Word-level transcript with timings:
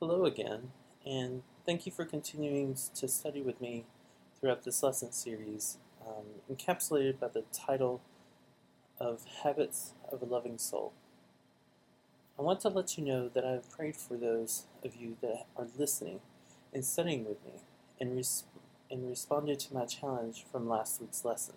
Hello 0.00 0.26
again, 0.26 0.70
and 1.04 1.42
thank 1.66 1.84
you 1.84 1.90
for 1.90 2.04
continuing 2.04 2.76
to 2.94 3.08
study 3.08 3.42
with 3.42 3.60
me 3.60 3.84
throughout 4.38 4.62
this 4.62 4.80
lesson 4.80 5.10
series, 5.10 5.78
um, 6.06 6.22
encapsulated 6.48 7.18
by 7.18 7.26
the 7.26 7.42
title 7.52 8.00
of 9.00 9.24
Habits 9.42 9.94
of 10.12 10.22
a 10.22 10.24
Loving 10.24 10.56
Soul. 10.56 10.92
I 12.38 12.42
want 12.42 12.60
to 12.60 12.68
let 12.68 12.96
you 12.96 13.04
know 13.04 13.28
that 13.28 13.44
I 13.44 13.50
have 13.50 13.68
prayed 13.72 13.96
for 13.96 14.16
those 14.16 14.66
of 14.84 14.94
you 14.94 15.16
that 15.20 15.46
are 15.56 15.66
listening 15.76 16.20
and 16.72 16.84
studying 16.84 17.24
with 17.24 17.44
me 17.44 17.54
and, 18.00 18.14
res- 18.14 18.44
and 18.92 19.10
responded 19.10 19.58
to 19.58 19.74
my 19.74 19.84
challenge 19.84 20.44
from 20.52 20.68
last 20.68 21.00
week's 21.00 21.24
lesson, 21.24 21.56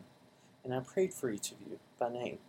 and 0.63 0.73
I 0.73 0.79
prayed 0.79 1.13
for 1.13 1.29
each 1.29 1.51
of 1.51 1.57
you 1.61 1.77
by 1.99 2.09
name. 2.09 2.39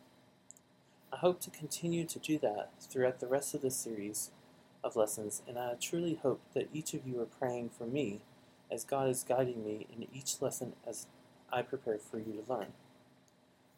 I 1.13 1.19
hope 1.19 1.43
to 1.43 1.51
continue 1.51 2.07
to 2.07 2.19
do 2.19 2.39
that 2.39 2.71
throughout 2.81 3.21
the 3.21 3.27
rest 3.27 3.53
of 3.53 3.61
the 3.61 3.71
series 3.71 4.31
of 4.85 4.97
lessons, 4.97 5.43
and 5.47 5.59
I 5.59 5.75
truly 5.81 6.19
hope 6.23 6.41
that 6.55 6.69
each 6.73 6.95
of 6.95 7.07
you 7.07 7.21
are 7.21 7.27
praying 7.27 7.71
for 7.71 7.87
me 7.87 8.23
as 8.71 8.85
God 8.85 9.09
is 9.09 9.25
guiding 9.27 9.65
me 9.65 9.87
in 9.95 10.07
each 10.13 10.41
lesson 10.41 10.75
as 10.87 11.07
I 11.53 11.63
prepare 11.63 11.99
for 11.99 12.19
you 12.19 12.43
to 12.43 12.53
learn. 12.53 12.73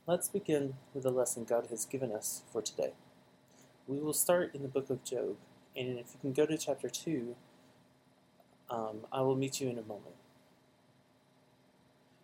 Let's 0.06 0.28
begin 0.28 0.74
with 0.92 1.02
the 1.02 1.10
lesson 1.10 1.44
God 1.44 1.66
has 1.70 1.84
given 1.84 2.12
us 2.12 2.42
for 2.52 2.62
today. 2.62 2.92
We 3.86 3.98
will 3.98 4.12
start 4.12 4.54
in 4.54 4.62
the 4.62 4.68
book 4.68 4.90
of 4.90 5.04
Job, 5.04 5.36
and 5.76 5.98
if 5.98 6.12
you 6.12 6.20
can 6.20 6.32
go 6.32 6.46
to 6.46 6.56
chapter 6.56 6.88
2, 6.88 7.34
um, 8.70 9.00
I 9.12 9.20
will 9.22 9.36
meet 9.36 9.60
you 9.60 9.68
in 9.68 9.78
a 9.78 9.82
moment. 9.82 10.14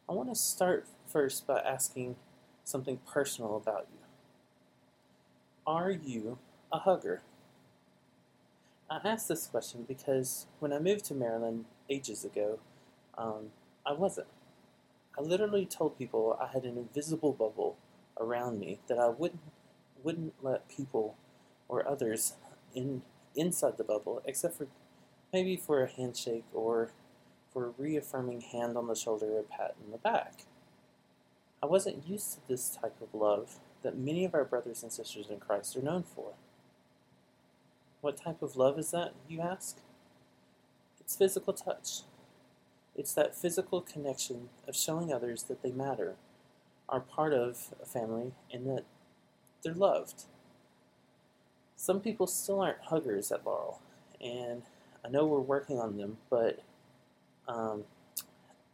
I 0.09 0.13
want 0.13 0.29
to 0.29 0.35
start 0.35 0.87
first 1.07 1.47
by 1.47 1.61
asking 1.61 2.17
something 2.65 2.99
personal 3.07 3.57
about 3.57 3.87
you. 3.93 3.99
Are 5.67 5.91
you 5.91 6.39
a 6.73 6.79
hugger? 6.79 7.23
I 8.91 8.99
asked 9.05 9.29
this 9.29 9.47
question 9.47 9.85
because 9.87 10.47
when 10.59 10.73
I 10.73 10.81
moved 10.81 11.05
to 11.07 11.15
Maryland 11.15 11.67
ages 11.89 12.25
ago, 12.25 12.59
um, 13.17 13.51
I 13.87 13.93
wasn't. 13.93 14.27
I 15.17 15.23
literally 15.23 15.65
told 15.65 15.97
people 15.97 16.37
I 16.41 16.49
had 16.49 16.65
an 16.65 16.77
invisible 16.77 17.33
bubble 17.33 17.77
around 18.19 18.59
me 18.59 18.81
that 18.89 18.99
I 18.99 19.09
wouldn't 19.09 19.41
wouldn't 20.03 20.35
let 20.43 20.69
people 20.69 21.15
or 21.69 21.87
others 21.87 22.35
in 22.75 23.03
inside 23.37 23.77
the 23.79 23.85
bubble, 23.85 24.23
except 24.25 24.57
for 24.57 24.67
maybe 25.33 25.57
for 25.57 25.85
a 25.85 25.91
handshake 25.91 26.45
or 26.53 26.91
for 27.53 27.67
a 27.67 27.73
reaffirming 27.79 28.41
hand 28.41 28.77
on 28.77 28.89
the 28.89 28.97
shoulder 28.97 29.27
or 29.27 29.41
a 29.41 29.45
pat 29.45 29.77
in 29.85 29.93
the 29.93 29.99
back. 29.99 30.47
I 31.63 31.67
wasn't 31.67 32.09
used 32.09 32.33
to 32.35 32.49
this 32.49 32.71
type 32.71 32.97
of 33.01 33.15
love 33.15 33.61
that 33.83 33.97
many 33.97 34.25
of 34.25 34.35
our 34.35 34.45
brothers 34.45 34.83
and 34.83 34.91
sisters 34.91 35.29
in 35.31 35.39
Christ 35.39 35.77
are 35.77 35.83
known 35.83 36.03
for. 36.03 36.33
What 38.01 38.17
type 38.17 38.43
of 38.43 38.57
love 38.57 38.79
is 38.79 38.91
that, 38.93 39.13
you 39.29 39.41
ask? 39.41 39.79
It's 41.01 41.17
physical 41.17 41.53
touch. 41.53 42.03
It's 42.97 43.13
that 43.15 43.37
physical 43.37 43.81
connection 43.81 44.49
of 44.67 44.75
showing 44.75 45.13
others 45.13 45.45
that 45.45 45.63
they 45.63 45.71
matter, 45.71 46.17
are 46.89 47.01
part 47.01 47.33
of 47.33 47.75
a 47.83 47.87
family, 47.87 48.33
and 48.53 48.67
that 48.67 48.85
they're 49.63 49.75
loved. 49.75 50.25
Some 51.77 52.01
people 52.01 52.27
still 52.27 52.61
aren't 52.61 52.81
huggers 52.85 53.31
at 53.31 53.45
Laurel, 53.45 53.81
and 54.21 54.63
I 55.05 55.09
know 55.09 55.27
we're 55.27 55.41
working 55.41 55.79
on 55.79 55.97
them, 55.97 56.19
but 56.29 56.63
um, 57.49 57.85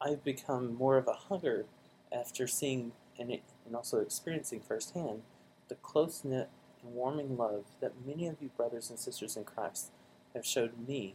I've 0.00 0.24
become 0.24 0.74
more 0.74 0.96
of 0.96 1.08
a 1.08 1.12
hugger 1.12 1.66
after 2.12 2.46
seeing 2.46 2.92
and, 3.18 3.30
and 3.64 3.74
also 3.74 3.98
experiencing 3.98 4.60
firsthand 4.60 5.22
the 5.68 5.74
close 5.76 6.22
knit 6.24 6.48
warming 6.94 7.36
love 7.36 7.64
that 7.80 8.06
many 8.06 8.26
of 8.26 8.36
you 8.40 8.50
brothers 8.56 8.90
and 8.90 8.98
sisters 8.98 9.36
in 9.36 9.44
Christ 9.44 9.90
have 10.34 10.46
showed 10.46 10.86
me 10.86 11.14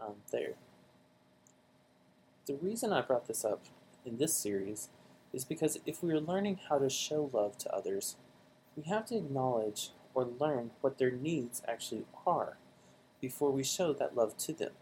um, 0.00 0.14
there. 0.30 0.54
The 2.46 2.54
reason 2.54 2.92
I 2.92 3.02
brought 3.02 3.28
this 3.28 3.44
up 3.44 3.64
in 4.04 4.18
this 4.18 4.34
series 4.34 4.88
is 5.32 5.44
because 5.44 5.78
if 5.86 6.02
we 6.02 6.12
are 6.12 6.20
learning 6.20 6.60
how 6.68 6.78
to 6.78 6.90
show 6.90 7.30
love 7.32 7.56
to 7.58 7.74
others, 7.74 8.16
we 8.76 8.82
have 8.84 9.06
to 9.06 9.16
acknowledge 9.16 9.90
or 10.14 10.24
learn 10.38 10.70
what 10.80 10.98
their 10.98 11.10
needs 11.10 11.62
actually 11.66 12.04
are 12.26 12.56
before 13.20 13.50
we 13.50 13.62
show 13.62 13.92
that 13.92 14.16
love 14.16 14.36
to 14.36 14.52
them. 14.52 14.72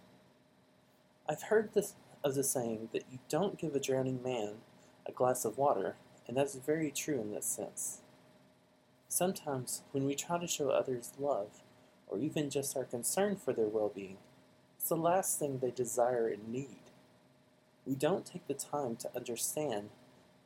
I've 1.29 1.43
heard 1.45 1.75
this 1.75 1.95
of 2.25 2.35
the 2.35 2.43
saying 2.43 2.89
that 2.93 3.05
you 3.11 3.19
don't 3.29 3.59
give 3.59 3.75
a 3.75 3.81
drowning 3.81 4.23
man 4.23 4.55
a 5.07 5.13
glass 5.13 5.45
of 5.45 5.59
water, 5.59 5.97
and 6.27 6.37
that's 6.37 6.55
very 6.55 6.91
true 6.91 7.21
in 7.21 7.33
this 7.33 7.47
sense. 7.47 8.01
Sometimes, 9.13 9.83
when 9.91 10.05
we 10.05 10.15
try 10.15 10.39
to 10.39 10.47
show 10.47 10.71
others 10.71 11.11
love, 11.19 11.65
or 12.07 12.19
even 12.21 12.49
just 12.49 12.77
our 12.77 12.85
concern 12.85 13.35
for 13.35 13.53
their 13.53 13.67
well 13.67 13.91
being, 13.93 14.19
it's 14.79 14.89
the 14.89 14.95
last 14.95 15.37
thing 15.37 15.59
they 15.59 15.73
desire 15.73 16.29
and 16.29 16.49
need. 16.49 16.93
We 17.85 17.97
don't 17.97 18.25
take 18.25 18.47
the 18.47 18.55
time 18.55 18.95
to 18.97 19.11
understand 19.17 19.91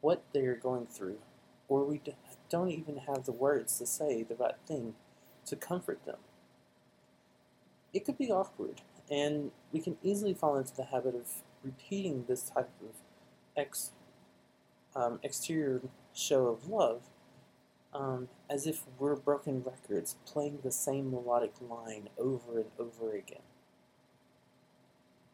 what 0.01 0.23
they 0.33 0.47
are 0.47 0.57
going 0.57 0.87
through, 0.87 1.19
or 1.69 1.85
we 1.85 2.01
don't 2.49 2.71
even 2.71 2.97
have 3.07 3.27
the 3.27 3.33
words 3.33 3.77
to 3.81 3.87
say 3.87 4.23
the 4.23 4.35
right 4.35 4.57
thing 4.67 4.95
to 5.45 5.57
comfort 5.57 6.03
them. 6.07 6.21
It 7.93 8.07
could 8.07 8.17
be 8.17 8.33
awkward, 8.33 8.81
and 9.11 9.51
we 9.73 9.81
can 9.81 9.99
easily 10.03 10.33
fall 10.33 10.57
into 10.57 10.75
the 10.75 10.85
habit 10.85 11.15
of 11.15 11.43
repeating 11.63 12.25
this 12.27 12.45
type 12.45 12.71
of 12.81 12.95
ex, 13.59 13.91
um, 14.97 15.21
exterior 15.23 15.83
show 16.15 16.47
of 16.47 16.67
love 16.71 17.03
um, 17.93 18.29
as 18.49 18.67
if 18.67 18.83
we're 18.99 19.17
broken 19.17 19.63
records 19.65 20.17
playing 20.27 20.59
the 20.63 20.71
same 20.71 21.11
melodic 21.11 21.55
line 21.61 22.09
over 22.19 22.59
and 22.59 22.71
over 22.79 23.15
again. 23.15 23.43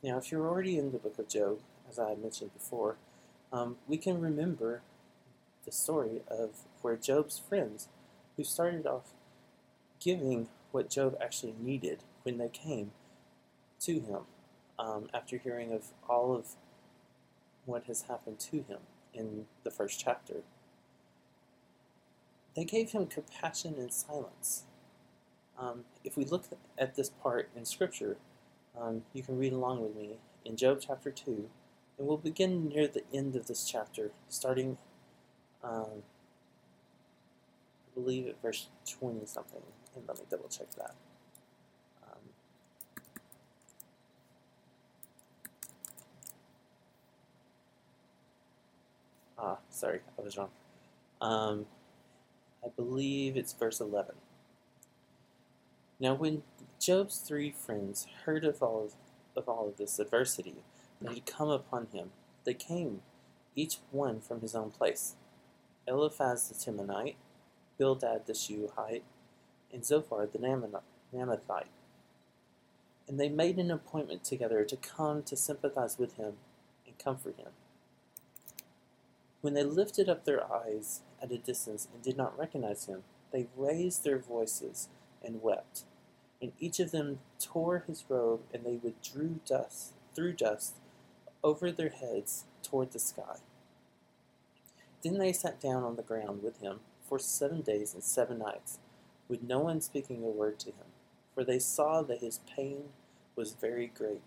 Now, 0.03 0.19
if 0.19 0.31
you're 0.31 0.47
already 0.47 0.79
in 0.79 0.93
the 0.93 0.99
book 0.99 1.19
of 1.19 1.29
Job, 1.29 1.59
as 1.89 1.99
I 1.99 2.15
mentioned 2.15 2.55
before, 2.55 2.97
um, 3.53 3.77
we 3.87 3.97
can 3.97 4.21
remember 4.21 4.83
the 5.65 5.73
story 5.73 6.23
of 6.29 6.51
where 6.83 6.97
Job's 6.97 7.39
friends, 7.39 7.89
who 8.37 8.45
started 8.45 8.87
off 8.87 9.13
giving 9.99 10.49
what 10.71 10.89
Job 10.89 11.17
actually 11.21 11.55
needed 11.61 12.05
when 12.23 12.39
they 12.39 12.49
came 12.49 12.93
to 13.81 14.01
him 14.01 14.21
um, 14.79 15.09
after 15.13 15.37
hearing 15.37 15.73
of 15.73 15.89
all 16.09 16.35
of 16.35 16.47
what 17.67 17.85
has 17.85 18.03
happened 18.03 18.39
to 18.39 18.63
him 18.63 18.79
in 19.13 19.47
the 19.65 19.71
first 19.71 20.01
chapter. 20.01 20.43
They 22.57 22.65
gave 22.65 22.91
him 22.93 23.07
compassion 23.07 23.75
and 23.79 23.93
silence. 23.93 24.65
Um, 25.59 25.85
if 26.05 26.17
we 26.17 26.25
look 26.25 26.45
at 26.79 26.97
this 26.97 27.11
part 27.11 27.51
in 27.55 27.65
Scripture, 27.65 28.17
um, 28.79 29.03
you 29.13 29.23
can 29.23 29.39
read 29.39 29.53
along 29.53 29.83
with 29.83 29.95
me 29.95 30.17
in 30.45 30.57
Job 30.57 30.81
chapter 30.81 31.11
2, 31.11 31.49
and 31.99 32.09
we'll 32.09 32.17
begin 32.17 32.69
near 32.69 32.89
the 32.89 33.05
end 33.13 33.37
of 33.37 33.47
this 33.47 33.69
chapter, 33.69 34.11
starting, 34.29 34.79
um, 35.63 36.03
I 37.87 37.95
believe, 37.95 38.27
at 38.27 38.41
verse 38.41 38.69
20 38.89 39.27
something. 39.27 39.63
And 39.95 40.05
let 40.09 40.19
me 40.19 40.25
double 40.31 40.49
check 40.49 40.71
that. 40.77 40.95
Um, 42.05 42.19
ah, 49.39 49.59
sorry, 49.69 50.01
I 50.19 50.23
was 50.23 50.39
wrong. 50.39 50.51
I 52.65 52.69
believe 52.69 53.37
it's 53.37 53.53
verse 53.53 53.81
11. 53.81 54.15
Now, 55.99 56.15
when 56.15 56.43
Job's 56.79 57.19
three 57.19 57.51
friends 57.51 58.07
heard 58.25 58.45
of 58.45 58.63
all 58.63 58.85
of, 58.85 58.95
of 59.37 59.49
all 59.49 59.69
of 59.69 59.77
this 59.77 59.99
adversity 59.99 60.65
that 61.01 61.13
had 61.15 61.27
come 61.27 61.51
upon 61.51 61.89
him, 61.93 62.11
they 62.45 62.55
came, 62.55 63.03
each 63.55 63.79
one 63.91 64.21
from 64.21 64.41
his 64.41 64.55
own 64.55 64.71
place. 64.71 65.17
Eliphaz 65.87 66.49
the 66.49 66.55
Temanite, 66.55 67.17
Bildad 67.79 68.27
the 68.27 68.35
Shuhite, 68.35 69.03
and 69.73 69.85
Zophar 69.85 70.27
the 70.27 70.39
Naamathite. 70.39 71.65
And 73.09 73.19
they 73.19 73.29
made 73.29 73.59
an 73.59 73.71
appointment 73.71 74.25
together 74.25 74.65
to 74.65 74.77
come 74.77 75.23
to 75.25 75.37
sympathize 75.37 75.99
with 75.99 76.17
him 76.17 76.35
and 76.87 76.99
comfort 76.99 77.37
him. 77.37 77.49
When 79.41 79.55
they 79.55 79.65
lifted 79.65 80.09
up 80.09 80.25
their 80.25 80.45
eyes 80.53 81.01
at 81.23 81.33
a 81.33 81.39
distance 81.39 81.89
and 81.93 82.03
did 82.03 82.17
not 82.17 82.39
recognize 82.39 82.87
him, 82.87 83.05
they 83.33 83.49
raised 83.57 84.05
their 84.05 84.19
voices 84.19 84.89
and 85.25 85.43
wept. 85.43 85.85
And 86.43 86.53
each 86.59 86.81
of 86.81 86.91
them 86.91 87.21
tore 87.39 87.85
his 87.87 88.05
robe, 88.09 88.41
and 88.53 88.65
they 88.65 88.77
withdrew 88.77 89.41
dust, 89.47 89.95
threw 90.15 90.33
dust 90.33 90.77
over 91.43 91.71
their 91.71 91.91
heads 91.91 92.45
toward 92.63 92.93
the 92.93 92.99
sky. 92.99 93.37
Then 95.03 95.19
they 95.19 95.33
sat 95.33 95.61
down 95.61 95.83
on 95.83 95.97
the 95.97 96.03
ground 96.03 96.43
with 96.43 96.61
him 96.61 96.81
for 97.09 97.19
seven 97.19 97.63
days 97.63 97.95
and 97.95 98.03
seven 98.03 98.39
nights, 98.39 98.79
with 99.29 99.43
no 99.43 99.61
one 99.61 99.81
speaking 99.81 100.23
a 100.23 100.29
word 100.29 100.59
to 100.61 100.69
him, 100.69 100.87
for 101.35 101.45
they 101.45 101.59
saw 101.59 102.03
that 102.03 102.21
his 102.21 102.41
pain 102.57 102.91
was 103.37 103.55
very 103.55 103.87
great. 103.87 104.23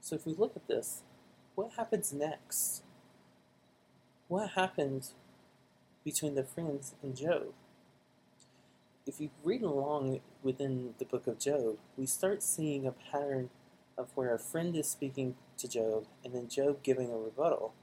So 0.00 0.16
if 0.16 0.26
we 0.26 0.34
look 0.34 0.56
at 0.56 0.66
this, 0.66 1.02
what 1.54 1.72
happens 1.76 2.12
next? 2.12 2.82
What 4.32 4.50
happened 4.50 5.08
between 6.04 6.34
the 6.34 6.42
friends 6.42 6.94
and 7.02 7.14
Job? 7.14 7.52
if 9.06 9.20
you 9.20 9.30
read 9.42 9.62
along 9.62 10.20
within 10.42 10.94
the 10.98 11.04
book 11.04 11.26
of 11.26 11.38
Job, 11.38 11.76
we 11.96 12.06
start 12.06 12.42
seeing 12.42 12.86
a 12.86 12.92
pattern 12.92 13.50
of 13.98 14.08
where 14.14 14.34
a 14.34 14.38
friend 14.38 14.76
is 14.76 14.88
speaking 14.88 15.34
to 15.58 15.68
Job 15.68 16.06
and 16.24 16.34
then 16.34 16.48
Job 16.48 16.82
giving 16.82 17.10
a 17.10 17.16
rebuttal. 17.16 17.74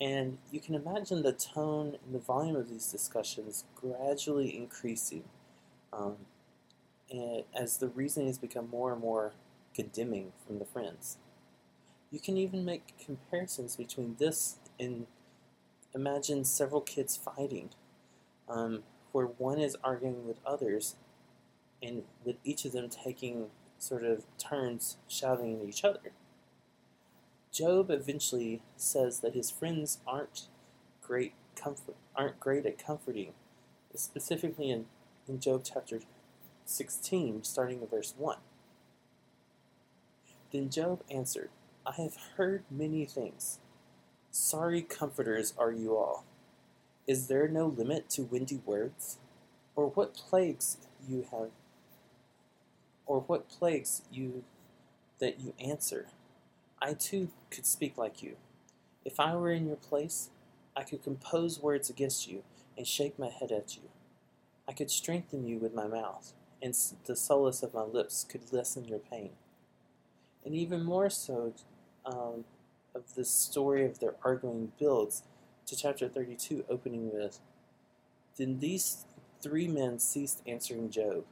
And 0.00 0.38
you 0.52 0.60
can 0.60 0.74
imagine 0.74 1.22
the 1.22 1.32
tone 1.32 1.96
and 2.04 2.14
the 2.14 2.20
volume 2.20 2.56
of 2.56 2.70
these 2.70 2.90
discussions 2.92 3.64
gradually 3.74 4.56
increasing 4.56 5.24
um, 5.92 6.16
as 7.54 7.78
the 7.78 7.88
reasoning 7.88 8.28
has 8.28 8.38
become 8.38 8.70
more 8.70 8.92
and 8.92 9.00
more 9.00 9.32
condemning 9.74 10.32
from 10.46 10.58
the 10.58 10.64
friends. 10.64 11.18
You 12.10 12.20
can 12.20 12.36
even 12.36 12.64
make 12.64 12.94
comparisons 13.04 13.76
between 13.76 14.16
this 14.18 14.56
and 14.78 15.06
imagine 15.96 16.44
several 16.44 16.82
kids 16.82 17.16
fighting, 17.16 17.70
um, 18.48 18.84
where 19.10 19.26
one 19.26 19.58
is 19.58 19.76
arguing 19.82 20.28
with 20.28 20.38
others, 20.46 20.94
and 21.82 22.02
with 22.24 22.36
each 22.44 22.64
of 22.64 22.72
them 22.72 22.88
taking 22.88 23.46
sort 23.78 24.04
of 24.04 24.24
turns 24.38 24.98
shouting 25.08 25.60
at 25.60 25.68
each 25.68 25.84
other. 25.84 26.12
Job 27.50 27.90
eventually 27.90 28.62
says 28.76 29.20
that 29.20 29.34
his 29.34 29.50
friends 29.50 29.98
aren't 30.06 30.48
great 31.02 31.32
comfort 31.54 31.96
aren't 32.14 32.40
great 32.40 32.66
at 32.66 32.82
comforting, 32.84 33.32
specifically 33.94 34.70
in, 34.70 34.86
in 35.28 35.40
Job 35.40 35.62
chapter 35.64 36.00
16, 36.64 37.44
starting 37.44 37.80
in 37.80 37.86
verse 37.86 38.14
1. 38.16 38.38
Then 40.52 40.70
Job 40.70 41.02
answered, 41.10 41.50
I 41.84 41.92
have 42.00 42.16
heard 42.36 42.64
many 42.70 43.04
things. 43.04 43.58
Sorry 44.38 44.82
comforters 44.82 45.54
are 45.56 45.72
you 45.72 45.96
all. 45.96 46.26
Is 47.06 47.26
there 47.26 47.48
no 47.48 47.68
limit 47.68 48.10
to 48.10 48.22
windy 48.22 48.60
words? 48.66 49.16
Or 49.74 49.86
what 49.88 50.12
plagues 50.14 50.76
you 51.08 51.26
have 51.30 51.48
or 53.06 53.20
what 53.20 53.48
plagues 53.48 54.02
you 54.12 54.44
that 55.20 55.40
you 55.40 55.54
answer? 55.58 56.08
I 56.82 56.92
too 56.92 57.30
could 57.50 57.64
speak 57.64 57.96
like 57.96 58.22
you. 58.22 58.36
If 59.06 59.18
I 59.18 59.34
were 59.34 59.50
in 59.50 59.66
your 59.66 59.76
place, 59.76 60.28
I 60.76 60.82
could 60.82 61.02
compose 61.02 61.62
words 61.62 61.88
against 61.88 62.28
you 62.28 62.42
and 62.76 62.86
shake 62.86 63.18
my 63.18 63.30
head 63.30 63.50
at 63.50 63.76
you. 63.76 63.84
I 64.68 64.74
could 64.74 64.90
strengthen 64.90 65.46
you 65.46 65.56
with 65.56 65.74
my 65.74 65.86
mouth, 65.86 66.34
and 66.60 66.76
the 67.06 67.16
solace 67.16 67.62
of 67.62 67.72
my 67.72 67.84
lips 67.84 68.26
could 68.28 68.52
lessen 68.52 68.84
your 68.84 68.98
pain. 68.98 69.30
And 70.44 70.54
even 70.54 70.84
more 70.84 71.08
so, 71.08 71.54
um, 72.04 72.44
of 72.96 73.14
the 73.14 73.24
story 73.24 73.84
of 73.84 74.00
their 74.00 74.14
arguing 74.24 74.72
builds 74.78 75.22
to 75.66 75.76
chapter 75.76 76.08
32, 76.08 76.64
opening 76.68 77.12
with 77.12 77.40
Then 78.38 78.58
these 78.60 79.04
three 79.42 79.68
men 79.68 79.98
ceased 79.98 80.42
answering 80.46 80.90
Job, 80.90 81.24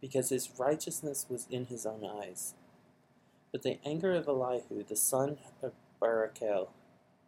because 0.00 0.30
his 0.30 0.50
righteousness 0.58 1.26
was 1.28 1.46
in 1.50 1.66
his 1.66 1.86
own 1.86 2.04
eyes. 2.04 2.54
But 3.52 3.62
the 3.62 3.78
anger 3.84 4.14
of 4.14 4.26
Elihu, 4.26 4.82
the 4.82 4.96
son 4.96 5.38
of 5.62 5.72
Barachel, 6.02 6.68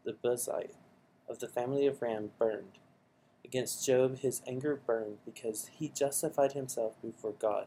the 0.04 0.12
Buzite, 0.12 0.74
of 1.28 1.38
the 1.38 1.48
family 1.48 1.86
of 1.86 2.02
Ram, 2.02 2.30
burned. 2.38 2.78
Against 3.44 3.86
Job 3.86 4.18
his 4.18 4.42
anger 4.46 4.74
burned, 4.74 5.18
because 5.24 5.70
he 5.72 5.88
justified 5.88 6.52
himself 6.52 7.00
before 7.00 7.34
God. 7.38 7.66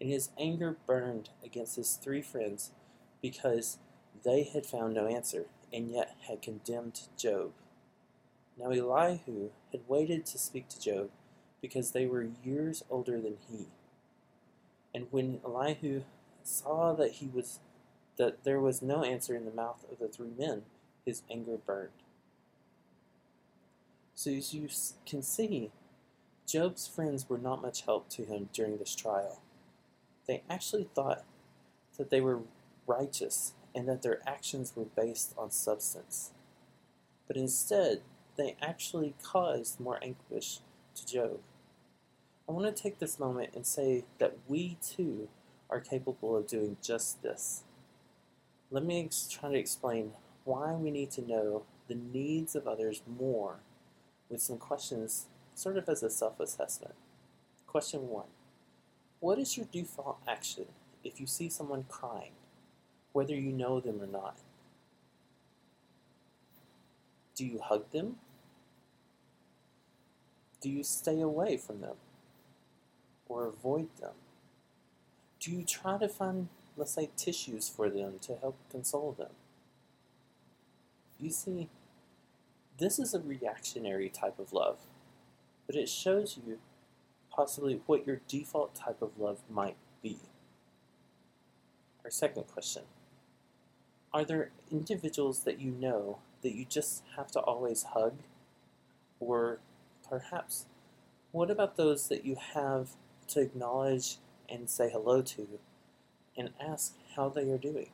And 0.00 0.10
his 0.10 0.30
anger 0.38 0.76
burned 0.86 1.30
against 1.42 1.76
his 1.76 1.94
three 1.94 2.22
friends, 2.22 2.72
because 3.22 3.78
they 4.22 4.44
had 4.44 4.66
found 4.66 4.94
no 4.94 5.06
answer, 5.06 5.46
and 5.72 5.90
yet 5.90 6.16
had 6.28 6.42
condemned 6.42 7.02
Job. 7.16 7.52
Now 8.58 8.70
Elihu 8.70 9.50
had 9.72 9.80
waited 9.88 10.24
to 10.26 10.38
speak 10.38 10.68
to 10.68 10.80
Job, 10.80 11.10
because 11.60 11.90
they 11.90 12.06
were 12.06 12.28
years 12.44 12.84
older 12.90 13.20
than 13.20 13.38
he. 13.50 13.66
And 14.94 15.06
when 15.10 15.40
Elihu 15.44 16.02
saw 16.42 16.92
that 16.92 17.12
he 17.12 17.26
was 17.26 17.58
that 18.16 18.44
there 18.44 18.60
was 18.60 18.80
no 18.80 19.02
answer 19.02 19.34
in 19.34 19.44
the 19.44 19.50
mouth 19.50 19.84
of 19.90 19.98
the 19.98 20.08
three 20.08 20.30
men, 20.38 20.62
his 21.04 21.22
anger 21.28 21.56
burned. 21.56 21.88
So 24.14 24.30
as 24.30 24.54
you 24.54 24.68
can 25.04 25.22
see, 25.22 25.72
Job's 26.46 26.86
friends 26.86 27.28
were 27.28 27.38
not 27.38 27.62
much 27.62 27.82
help 27.82 28.08
to 28.10 28.24
him 28.24 28.50
during 28.52 28.78
this 28.78 28.94
trial. 28.94 29.40
They 30.26 30.42
actually 30.48 30.88
thought 30.94 31.24
that 31.98 32.10
they 32.10 32.20
were 32.20 32.40
righteous 32.86 33.54
and 33.74 33.88
that 33.88 34.02
their 34.02 34.20
actions 34.26 34.72
were 34.76 34.84
based 34.84 35.34
on 35.36 35.50
substance. 35.50 36.30
But 37.26 37.36
instead, 37.36 38.02
they 38.36 38.56
actually 38.60 39.14
caused 39.22 39.80
more 39.80 39.98
anguish 40.02 40.60
to 40.94 41.06
Job. 41.06 41.40
I 42.48 42.52
want 42.52 42.74
to 42.74 42.82
take 42.82 42.98
this 42.98 43.18
moment 43.18 43.50
and 43.54 43.66
say 43.66 44.04
that 44.18 44.36
we 44.48 44.76
too 44.82 45.28
are 45.70 45.80
capable 45.80 46.36
of 46.36 46.46
doing 46.46 46.76
just 46.82 47.22
this. 47.22 47.62
Let 48.70 48.84
me 48.84 49.08
try 49.30 49.50
to 49.50 49.58
explain 49.58 50.12
why 50.44 50.72
we 50.72 50.90
need 50.90 51.10
to 51.12 51.26
know 51.26 51.62
the 51.88 51.94
needs 51.94 52.54
of 52.54 52.66
others 52.66 53.02
more 53.18 53.60
with 54.28 54.42
some 54.42 54.58
questions, 54.58 55.26
sort 55.54 55.76
of 55.76 55.88
as 55.88 56.02
a 56.02 56.10
self 56.10 56.38
assessment. 56.40 56.94
Question 57.66 58.08
one 58.08 58.28
What 59.20 59.38
is 59.38 59.56
your 59.56 59.66
default 59.72 60.18
action 60.28 60.66
if 61.02 61.20
you 61.20 61.26
see 61.26 61.48
someone 61.48 61.84
crying, 61.88 62.32
whether 63.14 63.34
you 63.34 63.50
know 63.50 63.80
them 63.80 64.02
or 64.02 64.06
not? 64.06 64.36
Do 67.34 67.46
you 67.46 67.58
hug 67.58 67.90
them? 67.90 68.16
Do 70.60 70.68
you 70.68 70.84
stay 70.84 71.22
away 71.22 71.56
from 71.56 71.80
them? 71.80 71.96
or 73.28 73.46
avoid 73.46 73.88
them? 74.00 74.12
Do 75.40 75.50
you 75.50 75.64
try 75.64 75.98
to 75.98 76.08
find, 76.08 76.48
let's 76.76 76.92
say, 76.92 77.10
tissues 77.16 77.68
for 77.68 77.90
them 77.90 78.18
to 78.22 78.36
help 78.36 78.56
console 78.70 79.12
them? 79.12 79.32
You 81.18 81.30
see, 81.30 81.68
this 82.78 82.98
is 82.98 83.14
a 83.14 83.20
reactionary 83.20 84.08
type 84.08 84.38
of 84.38 84.52
love, 84.52 84.78
but 85.66 85.76
it 85.76 85.88
shows 85.88 86.38
you 86.46 86.58
possibly 87.30 87.80
what 87.86 88.06
your 88.06 88.20
default 88.28 88.74
type 88.74 89.02
of 89.02 89.18
love 89.18 89.38
might 89.50 89.76
be. 90.02 90.18
Our 92.04 92.10
second 92.10 92.44
question 92.46 92.82
Are 94.14 94.24
there 94.24 94.50
individuals 94.70 95.40
that 95.40 95.60
you 95.60 95.72
know 95.72 96.18
that 96.42 96.54
you 96.54 96.64
just 96.64 97.02
have 97.16 97.30
to 97.32 97.40
always 97.40 97.82
hug? 97.82 98.14
Or 99.20 99.58
perhaps, 100.08 100.64
what 101.32 101.50
about 101.50 101.76
those 101.76 102.08
that 102.08 102.24
you 102.24 102.36
have 102.54 102.90
to 103.28 103.40
acknowledge 103.40 104.18
and 104.48 104.68
say 104.68 104.90
hello 104.90 105.22
to 105.22 105.58
and 106.36 106.50
ask 106.60 106.94
how 107.16 107.28
they 107.28 107.50
are 107.50 107.58
doing. 107.58 107.90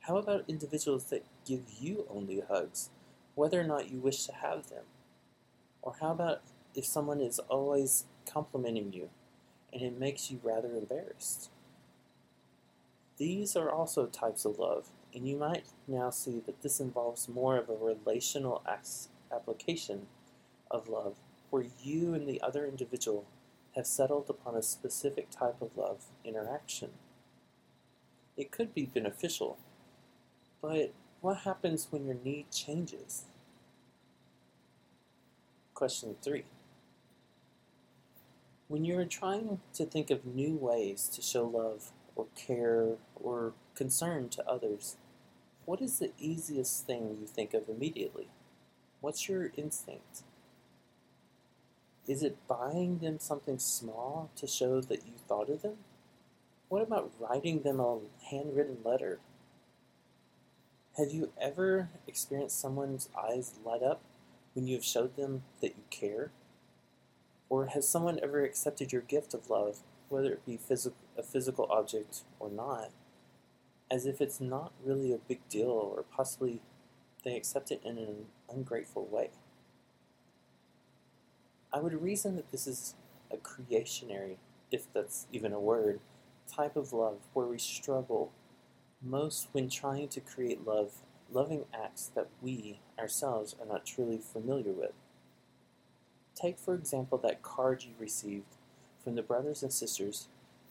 How 0.00 0.16
about 0.16 0.44
individuals 0.48 1.04
that 1.06 1.24
give 1.46 1.62
you 1.80 2.06
only 2.10 2.40
hugs, 2.40 2.90
whether 3.34 3.60
or 3.60 3.64
not 3.64 3.90
you 3.90 3.98
wish 3.98 4.24
to 4.26 4.32
have 4.32 4.68
them? 4.68 4.84
Or 5.80 5.94
how 6.00 6.12
about 6.12 6.42
if 6.74 6.84
someone 6.84 7.20
is 7.20 7.38
always 7.38 8.04
complimenting 8.26 8.92
you 8.92 9.10
and 9.72 9.82
it 9.82 9.98
makes 9.98 10.30
you 10.30 10.40
rather 10.42 10.74
embarrassed? 10.74 11.50
These 13.22 13.54
are 13.54 13.70
also 13.70 14.06
types 14.06 14.44
of 14.44 14.58
love, 14.58 14.88
and 15.14 15.28
you 15.28 15.36
might 15.36 15.66
now 15.86 16.10
see 16.10 16.40
that 16.40 16.60
this 16.60 16.80
involves 16.80 17.28
more 17.28 17.56
of 17.56 17.68
a 17.68 17.76
relational 17.76 18.64
application 19.30 20.08
of 20.68 20.88
love 20.88 21.14
where 21.50 21.66
you 21.80 22.14
and 22.14 22.28
the 22.28 22.40
other 22.40 22.66
individual 22.66 23.24
have 23.76 23.86
settled 23.86 24.28
upon 24.28 24.56
a 24.56 24.60
specific 24.62 25.30
type 25.30 25.62
of 25.62 25.76
love 25.76 26.06
interaction. 26.24 26.90
It 28.36 28.50
could 28.50 28.74
be 28.74 28.86
beneficial, 28.86 29.56
but 30.60 30.92
what 31.20 31.42
happens 31.42 31.86
when 31.92 32.04
your 32.04 32.16
need 32.24 32.50
changes? 32.50 33.26
Question 35.74 36.16
three. 36.20 36.46
When 38.66 38.84
you 38.84 38.98
are 38.98 39.04
trying 39.04 39.60
to 39.74 39.84
think 39.84 40.10
of 40.10 40.26
new 40.26 40.56
ways 40.56 41.08
to 41.14 41.22
show 41.22 41.44
love 41.44 41.92
or 42.16 42.26
care 42.36 42.96
or 43.14 43.52
concern 43.74 44.28
to 44.30 44.48
others, 44.48 44.96
what 45.64 45.80
is 45.80 45.98
the 45.98 46.12
easiest 46.18 46.86
thing 46.86 47.16
you 47.20 47.26
think 47.26 47.54
of 47.54 47.68
immediately? 47.68 48.28
What's 49.00 49.28
your 49.28 49.52
instinct? 49.56 50.22
Is 52.06 52.22
it 52.22 52.36
buying 52.48 52.98
them 52.98 53.18
something 53.20 53.58
small 53.58 54.30
to 54.36 54.46
show 54.46 54.80
that 54.80 55.06
you 55.06 55.12
thought 55.28 55.48
of 55.48 55.62
them? 55.62 55.76
What 56.68 56.82
about 56.82 57.12
writing 57.20 57.62
them 57.62 57.78
a 57.80 57.98
handwritten 58.30 58.78
letter? 58.84 59.20
Have 60.98 61.12
you 61.12 61.32
ever 61.40 61.88
experienced 62.08 62.60
someone's 62.60 63.08
eyes 63.16 63.54
light 63.64 63.82
up 63.82 64.00
when 64.54 64.66
you 64.66 64.74
have 64.74 64.84
showed 64.84 65.16
them 65.16 65.42
that 65.60 65.76
you 65.76 65.84
care? 65.90 66.30
Or 67.48 67.66
has 67.66 67.88
someone 67.88 68.18
ever 68.22 68.42
accepted 68.44 68.92
your 68.92 69.02
gift 69.02 69.32
of 69.32 69.48
love, 69.48 69.78
whether 70.08 70.32
it 70.32 70.44
be 70.44 70.58
phys- 70.58 70.92
a 71.16 71.22
physical 71.22 71.66
object 71.70 72.22
or 72.40 72.50
not, 72.50 72.90
as 73.90 74.06
if 74.06 74.20
it's 74.20 74.40
not 74.40 74.72
really 74.84 75.12
a 75.12 75.18
big 75.18 75.40
deal 75.48 75.68
or 75.68 76.04
possibly 76.14 76.60
they 77.24 77.36
accept 77.36 77.70
it 77.70 77.80
in 77.84 77.98
an 77.98 78.26
ungrateful 78.50 79.06
way? 79.06 79.30
I 81.72 81.80
would 81.80 82.02
reason 82.02 82.36
that 82.36 82.50
this 82.50 82.66
is 82.66 82.94
a 83.30 83.36
creationary, 83.36 84.36
if 84.70 84.92
that's 84.92 85.26
even 85.32 85.52
a 85.52 85.60
word, 85.60 86.00
type 86.46 86.76
of 86.76 86.92
love 86.92 87.18
where 87.32 87.46
we 87.46 87.58
struggle 87.58 88.32
most 89.02 89.48
when 89.52 89.68
trying 89.68 90.08
to 90.08 90.20
create 90.20 90.66
love, 90.66 90.92
loving 91.30 91.64
acts 91.72 92.10
that 92.14 92.28
we 92.40 92.80
ourselves 92.98 93.56
are 93.58 93.66
not 93.66 93.86
truly 93.86 94.18
familiar 94.18 94.72
with. 94.72 94.92
Take, 96.34 96.58
for 96.58 96.74
example, 96.74 97.18
that 97.18 97.42
card 97.42 97.82
you 97.84 97.92
received 97.98 98.56
from 99.02 99.14
the 99.14 99.22
brothers 99.22 99.62
and 99.62 99.72
sisters 99.72 100.28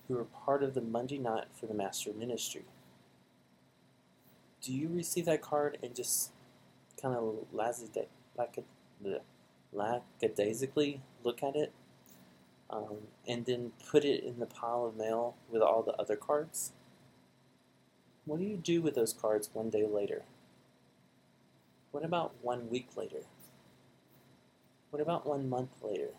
who 0.07 0.17
are 0.17 0.25
part 0.25 0.63
of 0.63 0.73
the 0.73 0.81
Monday 0.81 1.17
night 1.17 1.45
for 1.57 1.65
the 1.67 1.73
Master 1.73 2.11
Ministry. 2.13 2.65
Do 4.61 4.73
you 4.73 4.89
receive 4.89 5.25
that 5.25 5.41
card 5.41 5.77
and 5.81 5.95
just 5.95 6.31
kind 7.01 7.15
of 7.15 7.45
lackadaisically 9.73 11.01
look 11.23 11.41
at 11.41 11.55
it 11.55 11.71
um, 12.69 12.97
and 13.27 13.45
then 13.45 13.71
put 13.89 14.05
it 14.05 14.23
in 14.23 14.39
the 14.39 14.45
pile 14.45 14.85
of 14.85 14.95
mail 14.95 15.35
with 15.49 15.61
all 15.61 15.81
the 15.81 15.93
other 15.93 16.15
cards? 16.15 16.73
What 18.25 18.39
do 18.39 18.45
you 18.45 18.57
do 18.57 18.81
with 18.81 18.95
those 18.95 19.13
cards 19.13 19.49
one 19.53 19.69
day 19.69 19.85
later? 19.85 20.23
What 21.91 22.05
about 22.05 22.35
one 22.41 22.69
week 22.69 22.89
later? 22.95 23.23
What 24.91 25.01
about 25.01 25.25
one 25.25 25.49
month 25.49 25.71
later? 25.81 26.11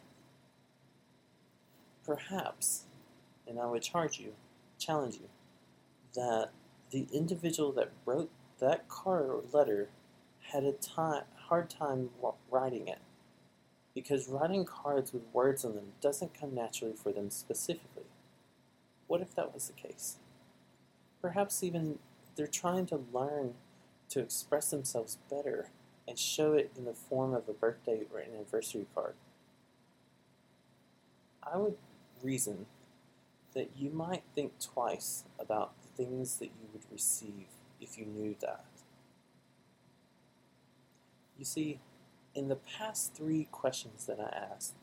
Perhaps, 2.04 2.84
and 3.46 3.58
I 3.58 3.66
would 3.66 3.82
charge 3.82 4.18
you, 4.18 4.32
challenge 4.78 5.16
you, 5.16 5.28
that 6.14 6.50
the 6.90 7.06
individual 7.12 7.72
that 7.72 7.92
wrote 8.04 8.30
that 8.60 8.88
card 8.88 9.26
or 9.26 9.42
letter 9.52 9.88
had 10.52 10.64
a 10.64 10.72
time, 10.72 11.24
hard 11.48 11.70
time 11.70 12.10
writing 12.50 12.88
it 12.88 12.98
because 13.94 14.28
writing 14.28 14.64
cards 14.64 15.12
with 15.12 15.22
words 15.32 15.64
on 15.64 15.74
them 15.74 15.92
doesn't 16.00 16.38
come 16.38 16.54
naturally 16.54 16.94
for 16.94 17.12
them 17.12 17.30
specifically. 17.30 18.04
What 19.06 19.20
if 19.20 19.34
that 19.34 19.52
was 19.52 19.68
the 19.68 19.88
case? 19.88 20.16
Perhaps 21.20 21.62
even 21.62 21.98
they're 22.36 22.46
trying 22.46 22.86
to 22.86 23.00
learn 23.12 23.54
to 24.10 24.20
express 24.20 24.70
themselves 24.70 25.18
better 25.30 25.68
and 26.08 26.18
show 26.18 26.54
it 26.54 26.72
in 26.76 26.84
the 26.84 26.94
form 26.94 27.34
of 27.34 27.48
a 27.48 27.52
birthday 27.52 28.02
or 28.12 28.18
an 28.18 28.34
anniversary 28.34 28.86
card. 28.94 29.14
I 31.42 31.56
would 31.56 31.76
reason 32.22 32.66
that 33.54 33.70
you 33.76 33.90
might 33.90 34.22
think 34.34 34.52
twice 34.60 35.24
about 35.38 35.72
the 35.82 36.04
things 36.04 36.38
that 36.38 36.46
you 36.46 36.68
would 36.72 36.84
receive 36.90 37.46
if 37.80 37.98
you 37.98 38.06
knew 38.06 38.34
that. 38.40 38.64
You 41.38 41.44
see, 41.44 41.80
in 42.34 42.48
the 42.48 42.56
past 42.56 43.14
three 43.14 43.48
questions 43.50 44.06
that 44.06 44.18
I 44.20 44.54
asked, 44.54 44.74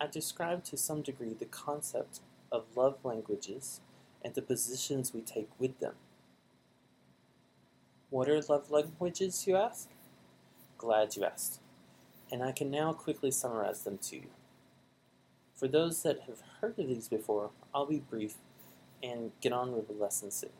I 0.00 0.06
described 0.06 0.66
to 0.66 0.76
some 0.76 1.02
degree 1.02 1.32
the 1.32 1.44
concept 1.44 2.20
of 2.50 2.64
love 2.76 2.98
languages 3.04 3.80
and 4.24 4.34
the 4.34 4.42
positions 4.42 5.14
we 5.14 5.20
take 5.20 5.48
with 5.58 5.78
them. 5.80 5.94
What 8.10 8.28
are 8.28 8.40
love 8.42 8.70
languages, 8.70 9.46
you 9.46 9.56
ask? 9.56 9.88
Glad 10.76 11.16
you 11.16 11.24
asked. 11.24 11.60
And 12.30 12.42
I 12.42 12.52
can 12.52 12.70
now 12.70 12.92
quickly 12.92 13.30
summarize 13.30 13.84
them 13.84 13.98
to 13.98 14.16
you. 14.16 14.26
For 15.62 15.68
those 15.68 16.02
that 16.02 16.22
have 16.22 16.42
heard 16.60 16.76
of 16.76 16.88
these 16.88 17.06
before, 17.06 17.50
I'll 17.72 17.86
be 17.86 18.00
brief 18.00 18.34
and 19.00 19.30
get 19.40 19.52
on 19.52 19.70
with 19.70 19.86
the 19.86 19.92
lesson 19.92 20.32
soon. 20.32 20.50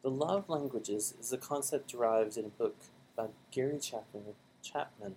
The 0.00 0.08
love 0.08 0.48
languages 0.48 1.12
is 1.20 1.30
a 1.30 1.36
concept 1.36 1.90
derived 1.90 2.38
in 2.38 2.46
a 2.46 2.48
book 2.48 2.76
by 3.14 3.26
Gary 3.50 3.78
Chapman, 3.80 4.22
Chapman 4.62 5.16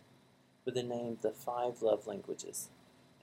with 0.66 0.74
the 0.76 0.84
name 0.84 1.20
The 1.22 1.32
Five 1.32 1.82
Love 1.82 2.06
Languages. 2.06 2.68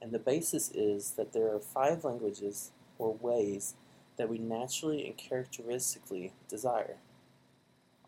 And 0.00 0.10
the 0.10 0.18
basis 0.18 0.70
is 0.70 1.10
that 1.18 1.34
there 1.34 1.54
are 1.54 1.60
five 1.60 2.02
languages 2.02 2.70
or 2.98 3.12
ways 3.12 3.74
that 4.16 4.30
we 4.30 4.38
naturally 4.38 5.06
and 5.06 5.18
characteristically 5.18 6.32
desire. 6.48 6.96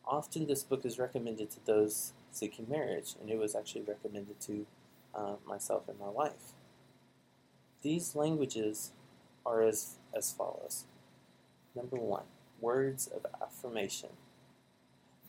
Often, 0.06 0.46
this 0.46 0.62
book 0.62 0.86
is 0.86 0.98
recommended 0.98 1.50
to 1.50 1.66
those 1.66 2.14
seeking 2.32 2.70
marriage, 2.70 3.16
and 3.20 3.28
it 3.28 3.38
was 3.38 3.54
actually 3.54 3.82
recommended 3.82 4.40
to 4.40 4.64
uh, 5.14 5.34
myself 5.46 5.86
and 5.86 5.98
my 5.98 6.08
wife. 6.08 6.54
These 7.82 8.14
languages 8.14 8.92
are 9.46 9.62
as, 9.62 9.96
as 10.14 10.32
follows 10.32 10.84
Number 11.74 11.96
one, 11.96 12.24
words 12.60 13.06
of 13.06 13.24
affirmation. 13.40 14.10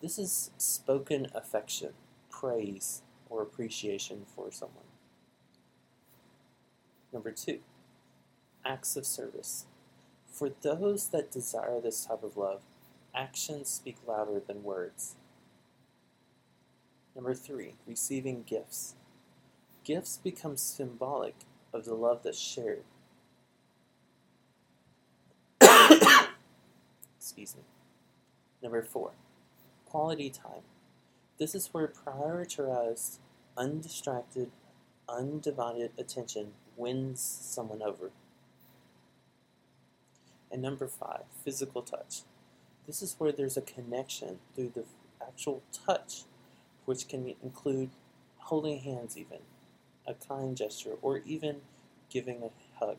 This 0.02 0.18
is 0.18 0.50
spoken 0.58 1.28
affection, 1.36 1.94
praise, 2.32 3.04
or 3.30 3.44
appreciation 3.44 4.26
for 4.36 4.52
someone. 4.52 4.86
Number 7.14 7.32
two, 7.32 7.60
acts 8.66 8.96
of 8.96 9.06
service. 9.06 9.66
For 10.28 10.50
those 10.50 11.10
that 11.10 11.32
desire 11.32 11.80
this 11.80 12.06
type 12.06 12.24
of 12.24 12.38
love, 12.38 12.62
actions 13.14 13.70
speak 13.70 13.98
louder 14.08 14.42
than 14.46 14.64
words. 14.64 15.16
Number 17.16 17.36
three, 17.36 17.76
receiving 17.86 18.44
gifts. 18.44 18.96
Gifts 19.84 20.18
become 20.18 20.58
symbolic 20.58 21.36
of 21.74 21.86
the 21.86 21.94
love 21.94 22.22
that's 22.24 22.40
shared. 22.40 22.84
Excuse 27.18 27.56
me. 27.56 27.64
Number 28.62 28.82
four, 28.84 29.12
quality 29.86 30.30
time. 30.30 30.64
This 31.40 31.56
is 31.56 31.70
where 31.72 31.88
prioritized, 31.88 33.18
undistracted, 33.58 34.52
undivided 35.10 35.92
attention 35.98 36.54
wins 36.78 37.22
someone 37.22 37.82
over. 37.82 38.12
And 40.52 40.62
number 40.62 40.88
five, 40.88 41.24
physical 41.44 41.82
touch. 41.82 42.22
This 42.86 43.02
is 43.02 43.16
where 43.18 43.32
there's 43.32 43.58
a 43.58 43.62
connection 43.62 44.40
through 44.56 44.74
the 44.76 44.84
actual 45.22 45.64
touch, 45.72 46.24
which 46.86 47.08
can 47.08 47.34
include 47.42 47.92
holding 48.38 48.80
hands, 48.80 49.18
even 49.18 49.40
a 50.12 50.28
kind 50.28 50.56
gesture, 50.56 50.96
or 51.02 51.22
even 51.26 51.62
giving 52.10 52.44
a 52.44 52.80
hug. 52.84 52.98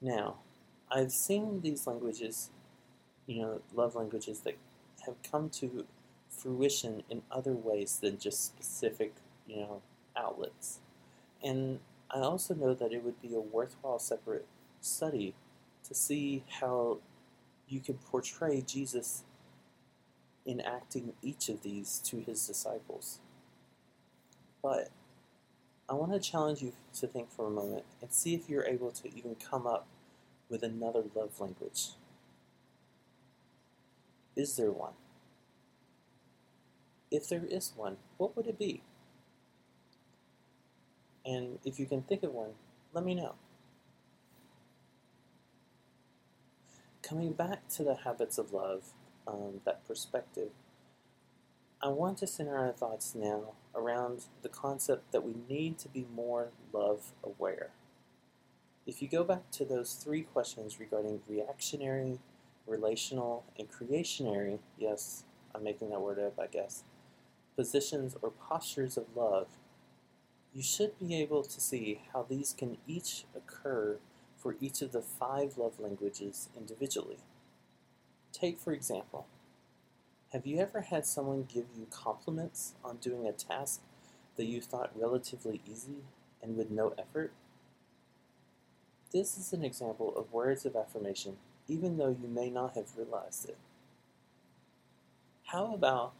Now, 0.00 0.36
I've 0.90 1.12
seen 1.12 1.60
these 1.60 1.86
languages, 1.86 2.50
you 3.26 3.42
know, 3.42 3.60
love 3.74 3.94
languages 3.94 4.40
that 4.40 4.56
have 5.06 5.14
come 5.30 5.48
to 5.50 5.86
fruition 6.28 7.02
in 7.08 7.22
other 7.30 7.52
ways 7.52 7.98
than 8.00 8.18
just 8.18 8.44
specific, 8.44 9.14
you 9.46 9.56
know, 9.56 9.82
outlets. 10.16 10.80
And 11.42 11.80
I 12.10 12.20
also 12.20 12.54
know 12.54 12.74
that 12.74 12.92
it 12.92 13.04
would 13.04 13.20
be 13.20 13.34
a 13.34 13.40
worthwhile 13.40 13.98
separate 13.98 14.46
study 14.80 15.34
to 15.86 15.94
see 15.94 16.44
how 16.60 16.98
you 17.68 17.80
can 17.80 17.94
portray 17.94 18.62
Jesus 18.62 19.22
enacting 20.46 21.12
each 21.22 21.48
of 21.48 21.62
these 21.62 22.00
to 22.06 22.18
his 22.20 22.46
disciples. 22.46 23.20
But 24.62 24.90
I 25.88 25.94
want 25.94 26.12
to 26.12 26.20
challenge 26.20 26.62
you 26.62 26.72
to 27.00 27.06
think 27.06 27.30
for 27.30 27.46
a 27.46 27.50
moment 27.50 27.84
and 28.00 28.12
see 28.12 28.34
if 28.34 28.48
you're 28.48 28.64
able 28.64 28.90
to 28.92 29.08
even 29.16 29.34
come 29.34 29.66
up 29.66 29.86
with 30.48 30.62
another 30.62 31.02
love 31.14 31.40
language. 31.40 31.90
Is 34.36 34.56
there 34.56 34.70
one? 34.70 34.92
If 37.10 37.28
there 37.28 37.44
is 37.44 37.72
one, 37.76 37.96
what 38.18 38.36
would 38.36 38.46
it 38.46 38.58
be? 38.58 38.82
And 41.24 41.58
if 41.64 41.78
you 41.78 41.86
can 41.86 42.02
think 42.02 42.22
of 42.22 42.32
one, 42.32 42.50
let 42.92 43.04
me 43.04 43.14
know. 43.14 43.34
Coming 47.02 47.32
back 47.32 47.68
to 47.70 47.82
the 47.82 47.96
habits 47.96 48.38
of 48.38 48.52
love, 48.52 48.92
um, 49.26 49.60
that 49.64 49.86
perspective, 49.86 50.50
I 51.82 51.88
want 51.88 52.18
to 52.18 52.26
center 52.26 52.56
our 52.56 52.72
thoughts 52.72 53.14
now 53.14 53.54
around 53.74 54.24
the 54.42 54.48
concept 54.48 55.12
that 55.12 55.24
we 55.24 55.34
need 55.48 55.78
to 55.78 55.88
be 55.88 56.06
more 56.14 56.48
love 56.72 57.12
aware. 57.22 57.70
If 58.86 59.00
you 59.00 59.08
go 59.08 59.24
back 59.24 59.50
to 59.52 59.64
those 59.64 59.94
three 59.94 60.22
questions 60.22 60.80
regarding 60.80 61.20
reactionary, 61.28 62.18
relational, 62.66 63.44
and 63.58 63.70
creationary, 63.70 64.58
yes, 64.78 65.24
I'm 65.54 65.62
making 65.62 65.90
that 65.90 66.00
word 66.00 66.18
up, 66.18 66.38
I 66.38 66.46
guess, 66.46 66.82
positions 67.56 68.16
or 68.22 68.30
postures 68.30 68.96
of 68.96 69.04
love, 69.14 69.48
you 70.54 70.62
should 70.62 70.98
be 70.98 71.14
able 71.16 71.44
to 71.44 71.60
see 71.60 72.00
how 72.12 72.26
these 72.28 72.54
can 72.56 72.78
each 72.86 73.24
occur 73.36 73.98
for 74.36 74.56
each 74.60 74.82
of 74.82 74.92
the 74.92 75.02
five 75.02 75.58
love 75.58 75.78
languages 75.78 76.48
individually. 76.56 77.18
Take, 78.32 78.58
for 78.58 78.72
example, 78.72 79.26
have 80.32 80.46
you 80.46 80.58
ever 80.58 80.82
had 80.82 81.06
someone 81.06 81.46
give 81.52 81.66
you 81.76 81.86
compliments 81.90 82.74
on 82.84 82.96
doing 82.96 83.26
a 83.26 83.32
task 83.32 83.80
that 84.36 84.46
you 84.46 84.60
thought 84.60 84.90
relatively 84.94 85.60
easy 85.70 86.04
and 86.42 86.56
with 86.56 86.70
no 86.70 86.94
effort? 86.98 87.32
This 89.12 89.36
is 89.36 89.52
an 89.52 89.64
example 89.64 90.14
of 90.16 90.32
words 90.32 90.64
of 90.64 90.76
affirmation, 90.76 91.36
even 91.66 91.96
though 91.96 92.16
you 92.20 92.28
may 92.28 92.48
not 92.48 92.74
have 92.74 92.96
realized 92.96 93.48
it. 93.48 93.58
How 95.46 95.74
about 95.74 96.12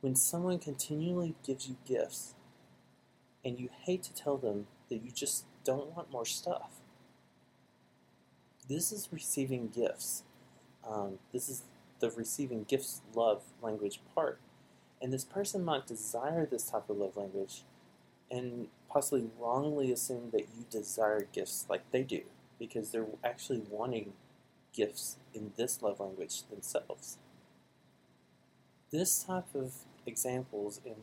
when 0.00 0.14
someone 0.14 0.60
continually 0.60 1.34
gives 1.44 1.68
you 1.68 1.76
gifts 1.84 2.34
and 3.44 3.58
you 3.58 3.68
hate 3.82 4.02
to 4.04 4.14
tell 4.14 4.36
them 4.36 4.66
that 4.88 5.04
you 5.04 5.10
just 5.10 5.44
don't 5.64 5.96
want 5.96 6.10
more 6.10 6.24
stuff. 6.24 6.80
This 8.68 8.92
is 8.92 9.08
receiving 9.12 9.68
gifts. 9.68 10.24
Um, 10.88 11.18
this 11.32 11.48
is 11.48 11.62
the 12.10 12.16
receiving 12.16 12.64
gifts 12.64 13.02
love 13.14 13.42
language 13.62 14.00
part. 14.14 14.40
And 15.00 15.12
this 15.12 15.24
person 15.24 15.64
might 15.64 15.86
desire 15.86 16.46
this 16.46 16.70
type 16.70 16.88
of 16.88 16.96
love 16.96 17.16
language 17.16 17.62
and 18.30 18.68
possibly 18.88 19.28
wrongly 19.38 19.92
assume 19.92 20.30
that 20.32 20.48
you 20.56 20.64
desire 20.70 21.26
gifts 21.32 21.66
like 21.68 21.90
they 21.90 22.02
do 22.02 22.22
because 22.58 22.90
they're 22.90 23.06
actually 23.22 23.62
wanting 23.68 24.12
gifts 24.72 25.16
in 25.34 25.52
this 25.56 25.82
love 25.82 26.00
language 26.00 26.42
themselves. 26.48 27.18
This 28.90 29.24
type 29.24 29.54
of 29.54 29.74
examples 30.06 30.80
and, 30.84 30.96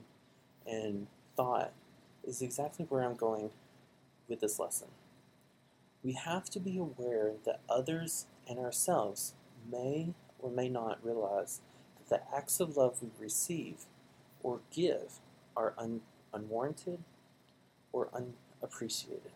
and 0.66 1.08
thought 1.36 1.74
is 2.24 2.42
exactly 2.42 2.86
where 2.90 3.04
I'm 3.04 3.16
going 3.16 3.52
with 4.28 4.40
this 4.40 4.60
lesson. 4.60 4.88
We 6.04 6.14
have 6.14 6.50
to 6.52 6.60
be 6.60 6.78
aware 6.78 7.34
that 7.46 7.62
others 7.70 8.26
and 8.48 8.60
ourselves 8.60 9.34
may 9.72 10.14
or 10.44 10.52
may 10.52 10.70
not 10.70 11.04
realize 11.04 11.62
that 11.98 12.10
the 12.10 12.36
acts 12.38 12.60
of 12.60 12.78
love 12.78 13.02
we 13.02 13.10
receive 13.20 13.86
or 14.44 14.60
give 14.72 15.20
are 15.56 15.74
un- 15.78 16.02
unwarranted 16.34 17.00
or 17.92 18.10
unappreciated. 18.14 19.32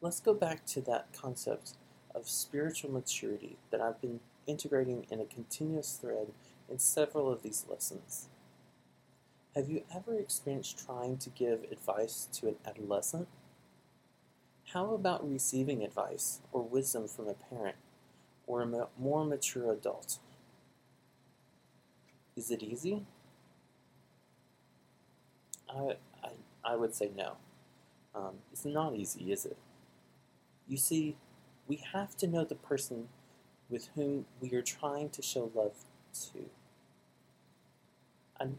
Let's 0.00 0.20
go 0.20 0.32
back 0.32 0.64
to 0.66 0.80
that 0.82 1.08
concept 1.12 1.74
of 2.14 2.28
spiritual 2.28 2.90
maturity 2.90 3.58
that 3.70 3.82
I've 3.82 4.00
been 4.00 4.20
integrating 4.46 5.06
in 5.10 5.20
a 5.20 5.26
continuous 5.26 5.98
thread 6.00 6.28
in 6.70 6.78
several 6.78 7.30
of 7.30 7.42
these 7.42 7.66
lessons. 7.68 8.28
Have 9.54 9.68
you 9.68 9.82
ever 9.94 10.18
experienced 10.18 10.84
trying 10.84 11.18
to 11.18 11.30
give 11.30 11.64
advice 11.70 12.28
to 12.34 12.48
an 12.48 12.56
adolescent? 12.66 13.28
How 14.72 14.94
about 14.94 15.28
receiving 15.28 15.82
advice 15.82 16.40
or 16.52 16.62
wisdom 16.62 17.08
from 17.08 17.28
a 17.28 17.34
parent 17.34 17.74
or 18.50 18.62
a 18.62 18.88
more 18.98 19.24
mature 19.24 19.72
adult? 19.72 20.18
Is 22.36 22.50
it 22.50 22.62
easy? 22.62 23.04
I, 25.68 25.94
I, 26.24 26.30
I 26.64 26.76
would 26.76 26.94
say 26.94 27.10
no. 27.16 27.36
Um, 28.12 28.34
it's 28.52 28.64
not 28.64 28.96
easy, 28.96 29.30
is 29.30 29.46
it? 29.46 29.56
You 30.66 30.76
see, 30.76 31.16
we 31.68 31.80
have 31.92 32.16
to 32.16 32.26
know 32.26 32.44
the 32.44 32.56
person 32.56 33.08
with 33.68 33.90
whom 33.94 34.26
we 34.40 34.52
are 34.54 34.62
trying 34.62 35.10
to 35.10 35.22
show 35.22 35.52
love 35.54 35.84
to. 36.32 36.46
And 38.40 38.58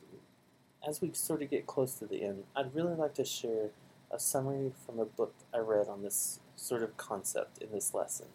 as 0.88 1.02
we 1.02 1.12
sort 1.12 1.42
of 1.42 1.50
get 1.50 1.68
close 1.68 1.96
to 1.96 2.06
the 2.06 2.24
end, 2.24 2.44
I'd 2.56 2.74
really 2.74 2.96
like 2.96 3.14
to 3.16 3.26
share 3.26 3.72
a 4.10 4.20
summary 4.20 4.72
from 4.86 5.00
a 5.00 5.06
book 5.06 5.34
I 5.54 5.58
read 5.58 5.90
on 5.90 6.02
this 6.02 6.40
sort 6.56 6.82
of 6.82 6.96
concept 6.96 7.58
in 7.58 7.72
this 7.74 7.94
lesson. 7.94 8.28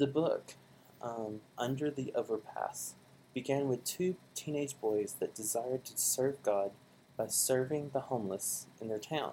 The 0.00 0.06
book, 0.06 0.54
um, 1.02 1.42
Under 1.58 1.90
the 1.90 2.10
Overpass, 2.14 2.94
began 3.34 3.68
with 3.68 3.84
two 3.84 4.16
teenage 4.34 4.80
boys 4.80 5.16
that 5.20 5.34
desired 5.34 5.84
to 5.84 5.98
serve 5.98 6.42
God 6.42 6.70
by 7.18 7.26
serving 7.26 7.90
the 7.92 8.00
homeless 8.00 8.66
in 8.80 8.88
their 8.88 8.98
town. 8.98 9.32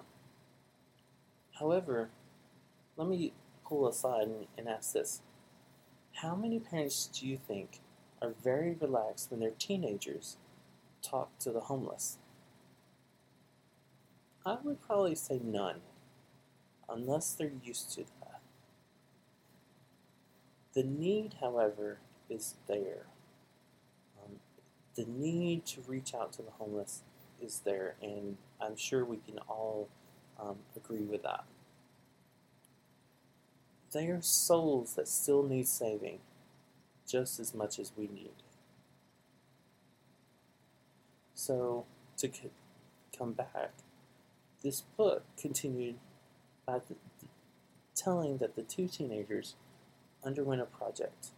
However, 1.58 2.10
let 2.98 3.08
me 3.08 3.32
pull 3.64 3.88
aside 3.88 4.24
and, 4.24 4.46
and 4.58 4.68
ask 4.68 4.92
this. 4.92 5.22
How 6.16 6.36
many 6.36 6.60
parents 6.60 7.06
do 7.06 7.26
you 7.26 7.38
think 7.38 7.80
are 8.20 8.34
very 8.44 8.76
relaxed 8.78 9.30
when 9.30 9.40
their 9.40 9.52
teenagers 9.58 10.36
talk 11.00 11.30
to 11.38 11.50
the 11.50 11.60
homeless? 11.60 12.18
I 14.44 14.58
would 14.62 14.82
probably 14.82 15.14
say 15.14 15.40
none, 15.42 15.80
unless 16.90 17.32
they're 17.32 17.52
used 17.64 17.90
to 17.92 18.02
that. 18.02 18.17
The 20.74 20.82
need, 20.82 21.36
however, 21.40 21.98
is 22.28 22.54
there. 22.66 23.06
Um, 24.22 24.36
the 24.94 25.06
need 25.06 25.66
to 25.66 25.80
reach 25.86 26.14
out 26.14 26.32
to 26.34 26.42
the 26.42 26.50
homeless 26.52 27.02
is 27.40 27.60
there, 27.64 27.94
and 28.02 28.36
I'm 28.60 28.76
sure 28.76 29.04
we 29.04 29.18
can 29.18 29.38
all 29.48 29.88
um, 30.38 30.56
agree 30.76 31.02
with 31.02 31.22
that. 31.22 31.44
They 33.92 34.08
are 34.08 34.20
souls 34.20 34.94
that 34.94 35.08
still 35.08 35.42
need 35.42 35.66
saving 35.66 36.18
just 37.06 37.40
as 37.40 37.54
much 37.54 37.78
as 37.78 37.92
we 37.96 38.06
need. 38.06 38.34
So, 41.34 41.86
to 42.18 42.30
come 43.16 43.32
back, 43.32 43.70
this 44.62 44.82
book 44.96 45.22
continued 45.40 45.94
by 46.66 46.80
telling 47.94 48.38
that 48.38 48.56
the 48.56 48.62
two 48.62 48.88
teenagers 48.88 49.54
underwent 50.28 50.60
a 50.60 50.66
project. 50.66 51.28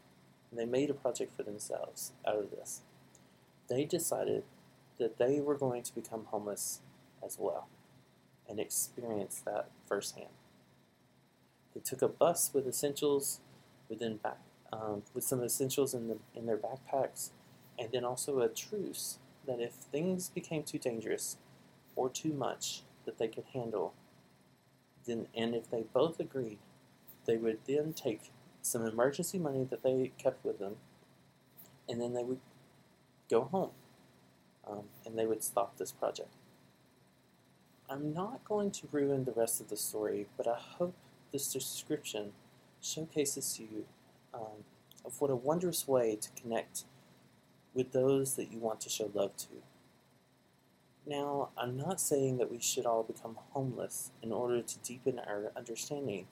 And 0.50 0.59
they 0.59 0.66
made 0.66 0.90
a 0.90 0.94
project 0.94 1.37
for 1.37 1.44
themselves 1.44 2.12
out 2.26 2.37
of 2.37 2.50
this. 2.50 2.83
They 3.68 3.85
decided 3.85 4.42
that 4.98 5.16
they 5.16 5.40
were 5.40 5.55
going 5.55 5.83
to 5.85 5.94
become 5.94 6.26
homeless 6.26 6.81
as 7.24 7.37
well 7.38 7.68
and 8.48 8.59
experience 8.59 9.42
that 9.46 9.70
firsthand. 9.87 10.35
They 11.72 11.81
took 11.81 12.03
a 12.03 12.09
bus 12.09 12.50
with 12.53 12.66
essentials 12.66 13.40
within 13.88 14.16
back, 14.16 14.40
um, 14.72 15.03
with 15.14 15.22
some 15.22 15.42
essentials 15.42 15.94
in 15.94 16.09
the 16.09 16.18
in 16.35 16.46
their 16.46 16.59
backpacks, 16.59 17.31
and 17.79 17.90
then 17.92 18.05
also 18.05 18.40
a 18.40 18.48
truce 18.48 19.18
that 19.46 19.61
if 19.61 19.72
things 19.72 20.29
became 20.29 20.64
too 20.64 20.79
dangerous 20.79 21.37
or 21.94 22.09
too 22.11 22.33
much 22.33 22.83
that 23.05 23.18
they 23.18 23.29
could 23.29 23.44
handle, 23.55 23.94
then 25.07 25.29
and 25.35 25.55
if 25.55 25.70
they 25.70 25.85
both 25.92 26.18
agreed, 26.18 26.59
they 27.26 27.37
would 27.37 27.59
then 27.66 27.92
take 27.92 28.33
some 28.62 28.87
emergency 28.87 29.38
money 29.38 29.66
that 29.70 29.83
they 29.83 30.12
kept 30.18 30.44
with 30.44 30.59
them, 30.59 30.77
and 31.88 32.01
then 32.01 32.14
they 32.14 32.23
would 32.23 32.40
go 33.31 33.42
home, 33.44 33.70
um, 34.68 34.85
and 35.05 35.18
they 35.18 35.27
would 35.27 35.42
stop 35.42 35.77
this 35.77 35.92
project. 35.92 36.35
I'm 37.88 38.14
not 38.14 38.44
going 38.44 38.70
to 38.73 38.88
ruin 38.92 39.25
the 39.25 39.33
rest 39.33 39.61
of 39.61 39.68
the 39.68 39.77
story, 39.77 40.27
but 40.37 40.46
I 40.46 40.57
hope 40.57 40.94
this 41.33 41.53
description 41.53 42.33
showcases 42.81 43.55
to 43.57 43.62
you 43.62 43.85
um, 44.33 44.64
of 45.05 45.20
what 45.20 45.31
a 45.31 45.37
wondrous 45.37 45.88
way 45.88 46.16
to 46.16 46.29
connect 46.40 46.85
with 47.75 47.92
those 47.92 48.35
that 48.35 48.53
you 48.53 48.59
want 48.59 48.81
to 48.83 48.88
show 48.88 49.11
love 49.12 49.37
to. 49.37 49.49
Now, 51.07 51.49
I'm 51.57 51.77
not 51.77 52.01
saying 52.01 52.38
that 52.38 52.51
we 52.51 52.61
should 52.61 52.87
all 52.87 53.03
become 53.03 53.37
homeless 53.51 54.12
in 54.23 54.33
order 54.33 54.62
to 54.62 54.79
deepen 54.79 55.18
our 55.18 55.51
understanding 55.57 56.27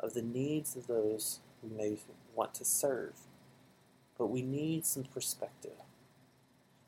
of 0.00 0.14
the 0.14 0.22
needs 0.22 0.76
of 0.76 0.86
those 0.86 1.40
we 1.62 1.76
may 1.76 1.98
want 2.34 2.54
to 2.54 2.64
serve, 2.64 3.14
but 4.18 4.26
we 4.26 4.42
need 4.42 4.86
some 4.86 5.04
perspective. 5.04 5.72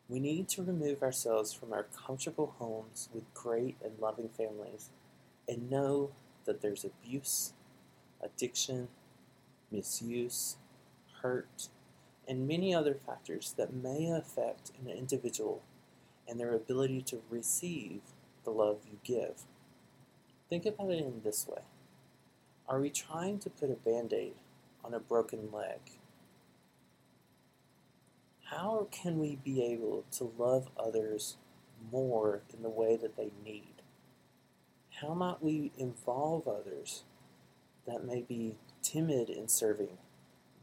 We 0.09 0.21
need 0.21 0.49
to 0.51 0.63
remove 0.65 1.03
ourselves 1.03 1.53
from 1.53 1.73
our 1.73 1.85
comfortable 1.85 2.55
homes 2.59 3.09
with 3.15 3.33
great 3.35 3.77
and 3.85 3.99
loving 4.01 4.29
families 4.29 4.91
and 5.49 5.71
know 5.71 6.11
that 6.47 6.63
there's 6.63 6.85
abuse, 6.85 7.53
addiction, 8.23 8.89
misuse, 9.71 10.57
hurt, 11.23 11.69
and 12.27 12.49
many 12.49 12.75
other 12.75 12.95
factors 12.95 13.55
that 13.57 13.73
may 13.75 14.11
affect 14.11 14.73
an 14.81 14.91
individual 14.91 15.63
and 16.29 16.39
their 16.39 16.55
ability 16.55 17.03
to 17.03 17.23
receive 17.31 18.01
the 18.45 18.51
love 18.51 18.79
you 18.91 18.99
give. 19.05 19.43
Think 20.49 20.67
about 20.67 20.91
it 20.91 20.99
in 20.99 21.23
this 21.25 21.47
way 21.49 21.63
Are 22.69 22.81
we 22.81 22.91
trying 22.91 23.39
to 23.41 23.51
put 23.51 23.71
a 23.71 23.75
band 23.75 24.13
aid 24.13 24.35
on 24.85 24.95
a 24.95 25.01
broken 25.01 25.51
leg? 25.53 25.79
How 28.45 28.89
can 28.91 29.19
we 29.19 29.37
be 29.37 29.63
able 29.63 30.05
to 30.13 30.33
love 30.37 30.69
others 30.77 31.37
more 31.93 32.43
in 32.53 32.63
the 32.63 32.69
way 32.69 32.97
that 32.97 33.17
they 33.17 33.31
need? 33.45 33.83
How 35.01 35.15
might 35.15 35.43
we 35.43 35.73
involve 35.79 36.49
others 36.49 37.05
that 37.87 38.05
may 38.05 38.23
be 38.23 38.57
timid 38.83 39.31
in 39.31 39.49
serving 39.49 39.99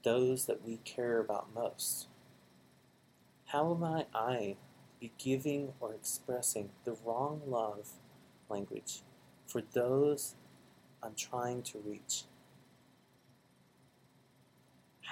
those 0.03 0.45
that 0.45 0.65
we 0.65 0.77
care 0.84 1.19
about 1.19 1.56
most? 1.56 2.08
How 3.47 3.73
might 3.73 4.08
I 4.13 4.58
be 4.99 5.13
giving 5.17 5.73
or 5.80 5.93
expressing 5.93 6.71
the 6.84 6.97
wrong 7.06 7.41
love 7.47 7.91
language 8.49 9.01
for 9.45 9.62
those 9.73 10.36
I'm 11.01 11.15
trying 11.15 11.62
to 11.63 11.80
reach? 11.80 12.23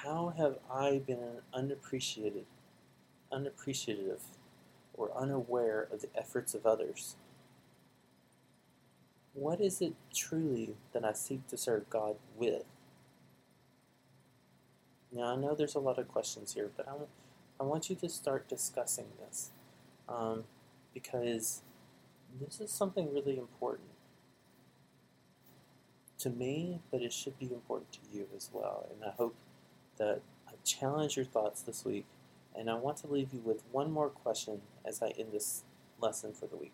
How 0.04 0.30
have 0.38 0.60
I 0.72 1.00
been 1.00 1.42
unappreciated, 1.54 2.46
unappreciative, 3.32 4.22
or 4.94 5.12
unaware 5.18 5.88
of 5.92 6.02
the 6.02 6.10
efforts 6.18 6.54
of 6.56 6.66
others? 6.66 7.18
What 9.34 9.62
is 9.62 9.82
it 9.82 9.94
truly 10.16 10.76
that 10.94 11.06
I 11.06 11.14
seek 11.14 11.48
to 11.48 11.58
serve 11.58 11.90
God 11.90 12.18
with? 12.36 12.64
Now, 15.12 15.34
I 15.34 15.36
know 15.38 15.56
there's 15.56 15.76
a 15.76 15.80
lot 15.80 16.00
of 16.00 16.08
questions 16.08 16.54
here, 16.54 16.72
but 16.78 16.88
I, 16.88 16.94
I 17.60 17.64
want 17.64 17.90
you 17.90 17.96
to 17.98 18.10
start 18.10 18.48
discussing 18.50 19.08
this 19.20 19.52
um, 20.10 20.46
because 20.94 21.62
This 22.40 22.62
is 22.62 22.72
something 22.72 23.14
really 23.14 23.38
important 23.40 23.90
to 26.20 26.30
me, 26.30 26.82
but 26.92 27.02
it 27.02 27.14
should 27.14 27.38
be 27.40 27.46
important 27.54 27.92
to 27.94 28.00
you 28.14 28.28
as 28.36 28.50
well. 28.54 28.88
And 28.92 29.04
I 29.04 29.14
hope 29.16 29.36
that 29.98 30.22
I 30.48 30.52
challenge 30.64 31.16
your 31.16 31.26
thoughts 31.26 31.62
this 31.62 31.86
week. 31.86 32.06
And 32.58 32.70
I 32.70 32.76
want 32.76 32.98
to 32.98 33.08
leave 33.08 33.34
you 33.34 33.42
with 33.44 33.64
one 33.72 33.92
more 33.92 34.10
question 34.10 34.62
as 34.86 35.02
I 35.02 35.10
end 35.18 35.34
this 35.34 35.64
lesson 36.00 36.34
for 36.34 36.48
the 36.48 36.56
week. 36.56 36.74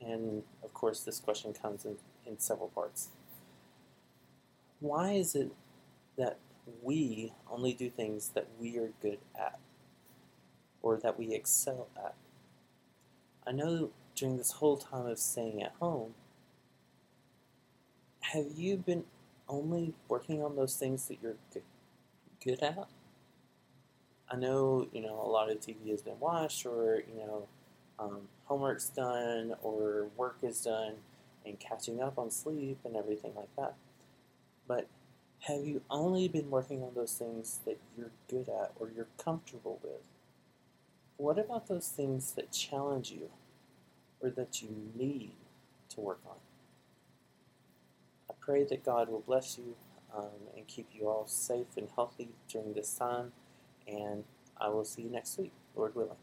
And 0.00 0.42
of 0.62 0.74
course, 0.74 1.00
this 1.00 1.20
question 1.20 1.52
comes 1.52 1.84
in, 1.84 1.96
in 2.26 2.38
several 2.38 2.68
parts. 2.68 3.08
Why 4.80 5.12
is 5.12 5.34
it 5.34 5.52
that 6.16 6.38
we 6.82 7.32
only 7.50 7.72
do 7.72 7.90
things 7.90 8.30
that 8.30 8.48
we 8.60 8.76
are 8.78 8.90
good 9.00 9.18
at 9.38 9.58
or 10.82 10.96
that 10.98 11.18
we 11.18 11.32
excel 11.32 11.88
at? 11.96 12.14
I 13.46 13.52
know 13.52 13.90
during 14.14 14.36
this 14.36 14.52
whole 14.52 14.76
time 14.76 15.06
of 15.06 15.18
staying 15.18 15.62
at 15.62 15.72
home, 15.80 16.14
have 18.20 18.46
you 18.54 18.76
been 18.76 19.04
only 19.48 19.94
working 20.08 20.42
on 20.42 20.56
those 20.56 20.76
things 20.76 21.08
that 21.08 21.18
you're 21.22 21.36
good, 22.44 22.62
at? 22.62 22.88
I 24.30 24.36
know, 24.36 24.88
you 24.92 25.00
know, 25.00 25.20
a 25.22 25.28
lot 25.28 25.50
of 25.50 25.60
TV 25.60 25.90
has 25.90 26.02
been 26.02 26.20
watched 26.20 26.66
or, 26.66 27.02
you 27.08 27.26
know, 27.26 27.48
um, 27.98 28.28
homework's 28.44 28.88
done 28.88 29.54
or 29.62 30.08
work 30.16 30.38
is 30.42 30.62
done 30.62 30.94
and 31.44 31.58
catching 31.58 32.02
up 32.02 32.18
on 32.18 32.30
sleep 32.30 32.78
and 32.84 32.96
everything 32.96 33.32
like 33.34 33.54
that. 33.56 33.74
But 34.66 34.86
have 35.40 35.64
you 35.64 35.82
only 35.90 36.28
been 36.28 36.50
working 36.50 36.82
on 36.82 36.92
those 36.94 37.14
things 37.14 37.60
that 37.64 37.78
you're 37.96 38.10
good 38.28 38.48
at 38.48 38.72
or 38.78 38.90
you're 38.94 39.08
comfortable 39.22 39.80
with? 39.82 40.02
What 41.16 41.38
about 41.38 41.68
those 41.68 41.88
things 41.88 42.32
that 42.32 42.52
challenge 42.52 43.10
you 43.10 43.30
or 44.20 44.30
that 44.30 44.62
you 44.62 44.68
need 44.94 45.32
to 45.90 46.00
work 46.00 46.20
on? 46.26 46.36
Pray 48.48 48.64
that 48.64 48.82
God 48.82 49.10
will 49.10 49.20
bless 49.20 49.58
you 49.58 49.76
um, 50.16 50.30
and 50.56 50.66
keep 50.66 50.88
you 50.94 51.06
all 51.06 51.26
safe 51.26 51.66
and 51.76 51.86
healthy 51.94 52.30
during 52.48 52.72
this 52.72 52.94
time, 52.94 53.32
and 53.86 54.24
I 54.58 54.70
will 54.70 54.86
see 54.86 55.02
you 55.02 55.10
next 55.10 55.38
week, 55.38 55.52
Lord 55.76 55.94
willing. 55.94 56.16